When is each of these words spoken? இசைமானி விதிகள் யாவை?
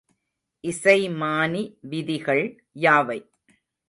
இசைமானி 0.63 1.61
விதிகள் 1.81 2.43
யாவை? 2.75 3.19